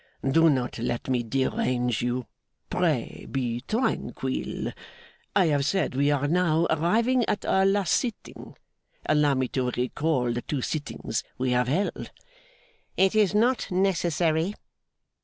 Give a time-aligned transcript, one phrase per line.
[0.27, 2.25] 'Do not let me derange you;
[2.71, 4.71] pray be tranquil.
[5.35, 8.57] I have said we are now arrived at our last sitting.
[9.05, 12.09] Allow me to recall the two sittings we have held.'
[12.97, 14.55] 'It is not necessary.